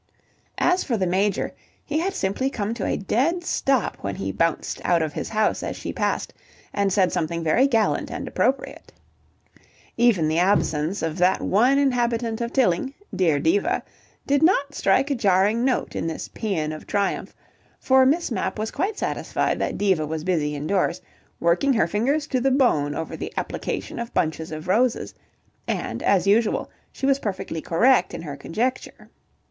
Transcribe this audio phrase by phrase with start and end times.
[0.57, 1.53] As for the Major,
[1.85, 5.61] he had simply come to a dead stop when he bounced out of his house
[5.61, 6.33] as she passed,
[6.73, 8.91] and said something very gallant and appropriate.
[9.97, 13.83] Even the absence of that one inhabitant of Tilling, dear Diva,
[14.25, 17.35] did not strike a jarring note in this pæan of triumph,
[17.79, 20.99] for Miss Mapp was quite satisfied that Diva was busy indoors,
[21.39, 25.13] working her fingers to the bone over the application of bunches of roses,
[25.67, 29.11] and, as usual, she was perfectly correct in her conjecture.